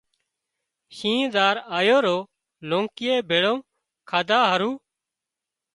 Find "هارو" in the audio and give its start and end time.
4.49-4.71